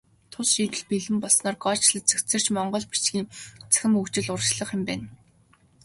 Тус 0.31 0.47
шийдэл 0.53 0.83
бэлэн 0.89 1.17
болсноор 1.23 1.57
кодчилол 1.63 2.07
цэгцэрч, 2.09 2.45
монгол 2.55 2.85
бичгийн 2.91 3.27
цахим 3.73 3.93
хөгжил 3.95 4.31
урагшлах 4.33 4.69
юм 4.77 4.83
байна. 4.89 5.07